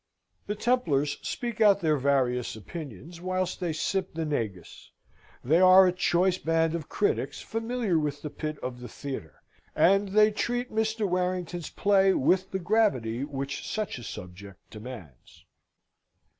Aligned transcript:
The 0.47 0.55
Templars 0.55 1.19
speak 1.21 1.61
out 1.61 1.81
their 1.81 1.95
various 1.95 2.55
opinions 2.55 3.21
whilst 3.21 3.59
they 3.59 3.71
sip 3.71 4.15
the 4.15 4.25
negus. 4.25 4.89
They 5.43 5.59
are 5.59 5.85
a 5.85 5.91
choice 5.91 6.39
band 6.39 6.73
of 6.73 6.89
critics, 6.89 7.39
familiar 7.41 7.99
with 7.99 8.23
the 8.23 8.31
pit 8.31 8.57
of 8.63 8.79
the 8.81 8.87
theatre, 8.89 9.43
and 9.75 10.07
they 10.09 10.31
treat 10.31 10.71
Mr. 10.71 11.07
Warrington's 11.07 11.69
play 11.69 12.15
with 12.15 12.49
the 12.49 12.57
gravity 12.57 13.23
which 13.23 13.69
such 13.71 13.99
a 13.99 14.03
subject 14.03 14.71
demands. 14.71 15.45